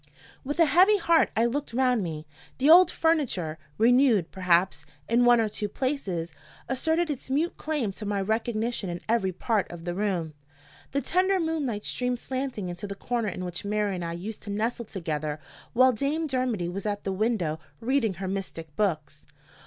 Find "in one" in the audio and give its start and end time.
5.07-5.39